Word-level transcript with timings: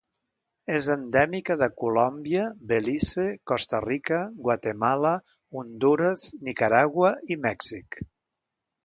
És 0.75 0.85
endèmica 0.91 1.57
de 1.61 1.65
Colòmbia, 1.81 2.45
Belize, 2.71 3.25
Costa 3.51 3.81
Rica, 3.83 4.21
Guatemala, 4.47 5.13
Hondures, 5.61 6.25
Nicaragua, 6.49 7.13
i 7.37 7.39
Mèxic. 7.45 8.01